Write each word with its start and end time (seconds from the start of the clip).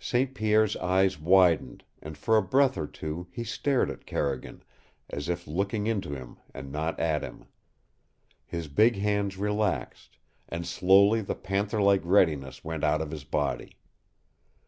St. 0.00 0.34
Pierre's 0.34 0.76
eyes 0.78 1.16
widened, 1.20 1.84
and 2.02 2.18
for 2.18 2.36
a 2.36 2.42
breath 2.42 2.76
or 2.76 2.88
two 2.88 3.28
he 3.30 3.44
stared 3.44 3.88
at 3.88 4.04
Carrigan, 4.04 4.64
as 5.08 5.28
if 5.28 5.46
looking 5.46 5.86
into 5.86 6.12
him 6.12 6.38
and 6.52 6.72
not 6.72 6.98
at 6.98 7.22
him. 7.22 7.44
His 8.44 8.66
big 8.66 8.96
hands 8.96 9.36
relaxed, 9.36 10.18
and 10.48 10.66
slowly 10.66 11.20
the 11.20 11.36
panther 11.36 11.80
like 11.80 12.00
readiness 12.02 12.64
went 12.64 12.82
out 12.82 13.00
of 13.00 13.12
his 13.12 13.22
body. 13.22 13.76